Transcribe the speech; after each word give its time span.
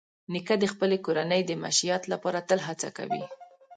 نیکه 0.31 0.55
د 0.59 0.65
خپلې 0.73 0.97
کورنۍ 1.05 1.41
د 1.45 1.51
معیشت 1.61 2.03
لپاره 2.13 2.45
تل 2.49 2.59
هڅه 2.67 2.89
کوي. 2.97 3.23